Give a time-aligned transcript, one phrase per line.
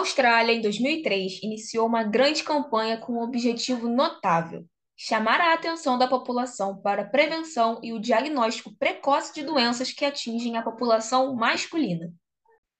[0.00, 4.64] Austrália, em 2003, iniciou uma grande campanha com um objetivo notável:
[4.96, 10.04] chamar a atenção da população para a prevenção e o diagnóstico precoce de doenças que
[10.04, 12.10] atingem a população masculina.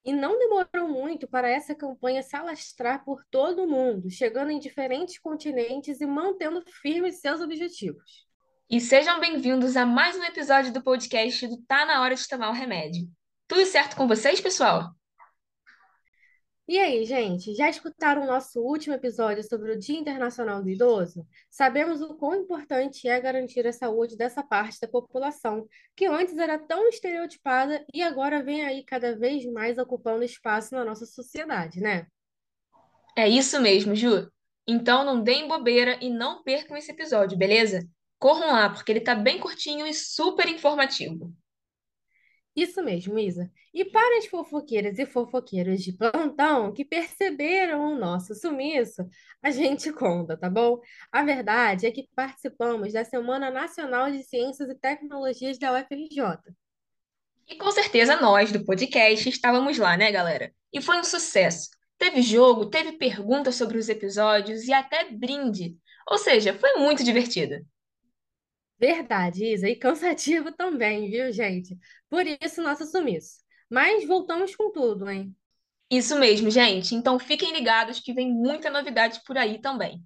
[0.03, 4.59] E não demorou muito para essa campanha se alastrar por todo o mundo, chegando em
[4.59, 8.25] diferentes continentes e mantendo firmes seus objetivos.
[8.71, 12.49] E sejam bem-vindos a mais um episódio do podcast do Tá na hora de tomar
[12.49, 13.07] o remédio.
[13.47, 14.95] Tudo certo com vocês, pessoal?
[16.71, 21.27] E aí, gente, já escutaram o nosso último episódio sobre o Dia Internacional do Idoso?
[21.51, 26.61] Sabemos o quão importante é garantir a saúde dessa parte da população, que antes era
[26.61, 32.07] tão estereotipada e agora vem aí cada vez mais ocupando espaço na nossa sociedade, né?
[33.17, 34.31] É isso mesmo, Ju.
[34.65, 37.85] Então não deem bobeira e não percam esse episódio, beleza?
[38.17, 41.35] Corram lá, porque ele tá bem curtinho e super informativo.
[42.55, 43.51] Isso mesmo, Isa.
[43.73, 49.09] E para as fofoqueiras e fofoqueiros de plantão que perceberam o nosso sumiço,
[49.43, 50.81] a gente conta, tá bom?
[51.13, 56.41] A verdade é que participamos da Semana Nacional de Ciências e Tecnologias da UFRJ.
[57.49, 60.53] E com certeza nós, do podcast, estávamos lá, né, galera?
[60.73, 61.71] E foi um sucesso.
[61.99, 65.77] Teve jogo, teve perguntas sobre os episódios e até brinde.
[66.09, 67.65] Ou seja, foi muito divertido.
[68.81, 71.79] Verdade, Isa, e cansativo também, viu, gente?
[72.09, 73.41] Por isso, nosso sumiço.
[73.69, 75.37] Mas voltamos com tudo, hein?
[75.91, 76.95] Isso mesmo, gente.
[76.95, 80.03] Então fiquem ligados que vem muita novidade por aí também.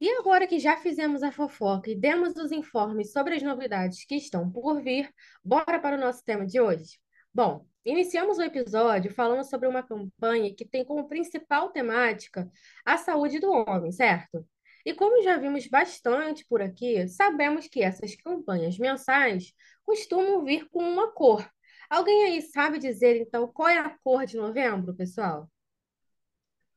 [0.00, 4.16] E agora que já fizemos a fofoca e demos os informes sobre as novidades que
[4.16, 5.12] estão por vir,
[5.44, 6.98] bora para o nosso tema de hoje?
[7.32, 12.50] Bom, iniciamos o episódio falando sobre uma campanha que tem como principal temática
[12.84, 14.44] a saúde do homem, certo?
[14.84, 19.52] E como já vimos bastante por aqui, sabemos que essas campanhas mensais
[19.84, 21.48] costumam vir com uma cor.
[21.88, 25.50] Alguém aí sabe dizer, então, qual é a cor de novembro, pessoal?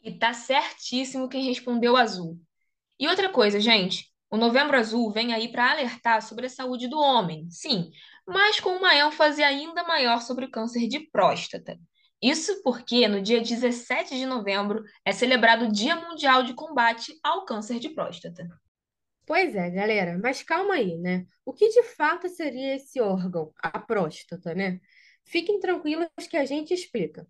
[0.02, 2.40] E tá certíssimo quem respondeu azul.
[3.00, 6.98] E outra coisa, gente, o Novembro Azul vem aí para alertar sobre a saúde do
[6.98, 7.92] homem, sim,
[8.28, 11.80] mas com uma ênfase ainda maior sobre o câncer de próstata.
[12.24, 17.44] Isso porque no dia 17 de novembro é celebrado o Dia Mundial de Combate ao
[17.44, 18.48] Câncer de Próstata.
[19.26, 21.26] Pois é, galera, mas calma aí, né?
[21.46, 24.80] O que de fato seria esse órgão, a próstata, né?
[25.26, 27.28] Fiquem tranquilos que a gente explica.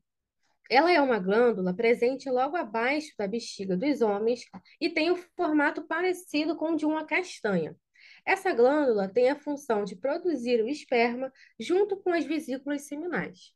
[0.69, 4.45] Ela é uma glândula presente logo abaixo da bexiga dos homens
[4.79, 7.75] e tem um formato parecido com o de uma castanha.
[8.23, 13.55] Essa glândula tem a função de produzir o esperma junto com as vesículas seminais.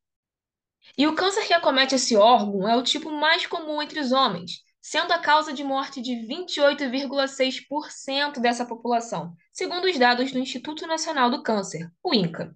[0.96, 4.62] E o câncer que acomete esse órgão é o tipo mais comum entre os homens,
[4.82, 11.30] sendo a causa de morte de 28,6% dessa população, segundo os dados do Instituto Nacional
[11.30, 12.56] do Câncer, o INCA.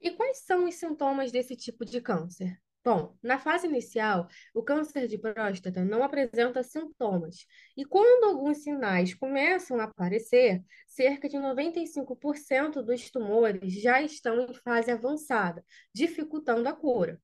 [0.00, 2.56] E quais são os sintomas desse tipo de câncer?
[2.84, 9.14] Bom, na fase inicial, o câncer de próstata não apresenta sintomas, e quando alguns sinais
[9.14, 15.64] começam a aparecer, cerca de 95% dos tumores já estão em fase avançada,
[15.94, 17.22] dificultando a cura.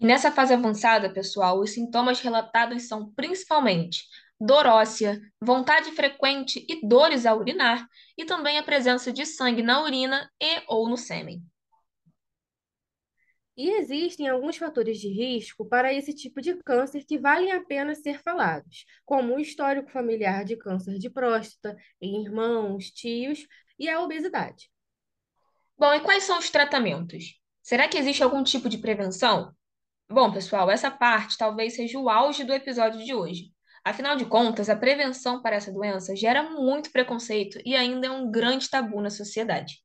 [0.00, 4.04] E nessa fase avançada, pessoal, os sintomas relatados são principalmente
[4.40, 7.88] dor óssea, vontade frequente e dores ao urinar,
[8.18, 11.42] e também a presença de sangue na urina e ou no sêmen.
[13.56, 17.94] E existem alguns fatores de risco para esse tipo de câncer que valem a pena
[17.94, 23.46] ser falados, como o histórico familiar de câncer de próstata em irmãos, tios
[23.78, 24.68] e a obesidade.
[25.78, 27.40] Bom, e quais são os tratamentos?
[27.62, 29.54] Será que existe algum tipo de prevenção?
[30.08, 33.52] Bom, pessoal, essa parte talvez seja o auge do episódio de hoje.
[33.82, 38.30] Afinal de contas, a prevenção para essa doença gera muito preconceito e ainda é um
[38.30, 39.82] grande tabu na sociedade.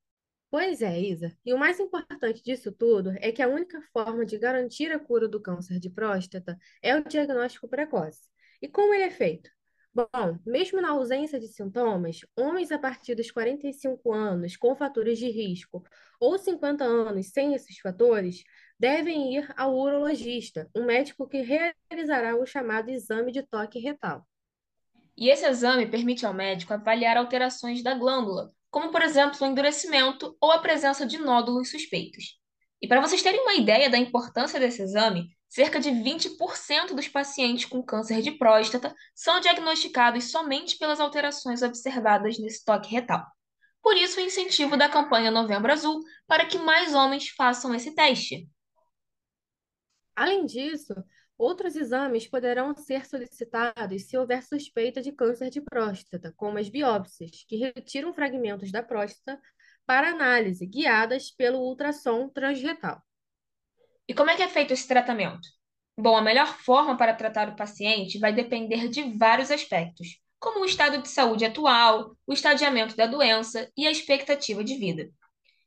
[0.51, 1.35] Pois é, Isa.
[1.45, 5.27] E o mais importante disso tudo é que a única forma de garantir a cura
[5.27, 8.21] do câncer de próstata é o diagnóstico precoce.
[8.61, 9.49] E como ele é feito?
[9.93, 15.29] Bom, mesmo na ausência de sintomas, homens a partir dos 45 anos com fatores de
[15.29, 15.83] risco
[16.19, 18.43] ou 50 anos sem esses fatores
[18.79, 24.25] devem ir ao urologista, um médico que realizará o chamado exame de toque retal.
[25.17, 30.37] E esse exame permite ao médico avaliar alterações da glândula, como por exemplo o endurecimento
[30.39, 32.39] ou a presença de nódulos suspeitos.
[32.81, 37.65] E para vocês terem uma ideia da importância desse exame, cerca de 20% dos pacientes
[37.65, 43.25] com câncer de próstata são diagnosticados somente pelas alterações observadas nesse toque retal.
[43.81, 48.47] Por isso, o incentivo da campanha Novembro Azul para que mais homens façam esse teste.
[50.15, 50.93] Além disso,
[51.37, 57.45] outros exames poderão ser solicitados se houver suspeita de câncer de próstata, como as biópsias,
[57.47, 59.39] que retiram fragmentos da próstata
[59.85, 63.01] para análise, guiadas pelo ultrassom transretal.
[64.07, 65.47] E como é que é feito esse tratamento?
[65.97, 70.65] Bom, a melhor forma para tratar o paciente vai depender de vários aspectos, como o
[70.65, 75.09] estado de saúde atual, o estadiamento da doença e a expectativa de vida.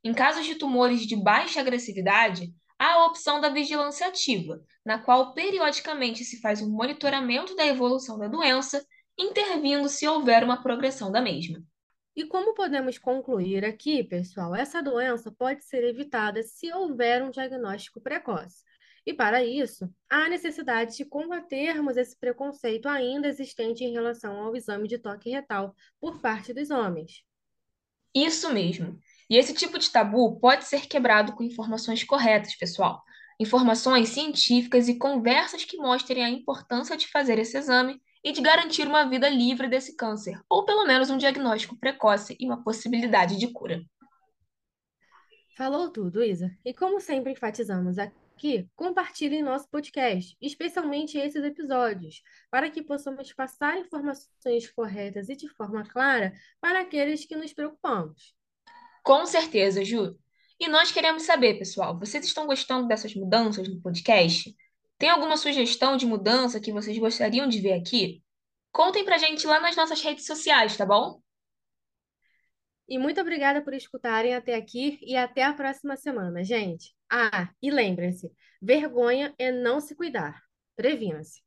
[0.02, 2.52] Em casos de tumores de baixa agressividade,
[2.84, 8.28] a opção da vigilância ativa, na qual periodicamente se faz um monitoramento da evolução da
[8.28, 8.84] doença,
[9.16, 11.62] intervindo se houver uma progressão da mesma.
[12.14, 18.00] E como podemos concluir aqui, pessoal, essa doença pode ser evitada se houver um diagnóstico
[18.00, 18.64] precoce.
[19.06, 24.86] E para isso, há necessidade de combatermos esse preconceito ainda existente em relação ao exame
[24.86, 27.24] de toque retal por parte dos homens.
[28.14, 28.98] Isso mesmo.
[29.32, 33.02] E esse tipo de tabu pode ser quebrado com informações corretas, pessoal.
[33.40, 38.86] Informações científicas e conversas que mostrem a importância de fazer esse exame e de garantir
[38.86, 43.50] uma vida livre desse câncer, ou pelo menos um diagnóstico precoce e uma possibilidade de
[43.50, 43.82] cura.
[45.56, 46.54] Falou tudo, Isa.
[46.62, 53.78] E como sempre enfatizamos aqui, compartilhem nosso podcast, especialmente esses episódios, para que possamos passar
[53.78, 58.41] informações corretas e de forma clara para aqueles que nos preocupamos.
[59.02, 60.16] Com certeza, Ju.
[60.60, 64.54] E nós queremos saber, pessoal, vocês estão gostando dessas mudanças no podcast?
[64.96, 68.22] Tem alguma sugestão de mudança que vocês gostariam de ver aqui?
[68.70, 71.20] Contem pra gente lá nas nossas redes sociais, tá bom?
[72.88, 76.94] E muito obrigada por escutarem até aqui e até a próxima semana, gente.
[77.10, 80.40] Ah, e lembrem-se, vergonha é não se cuidar.
[80.76, 81.42] Previna-se.